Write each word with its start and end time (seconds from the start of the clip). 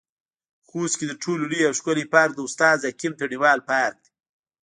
خوست 0.67 0.93
کې 0.97 1.05
تر 1.09 1.17
ټولو 1.23 1.43
لوى 1.51 1.61
او 1.67 1.73
ښکلى 1.79 2.05
پارک 2.13 2.31
د 2.35 2.39
استاد 2.47 2.77
حکيم 2.89 3.13
تڼيوال 3.19 3.59
پارک 3.69 3.95
دى. 4.03 4.09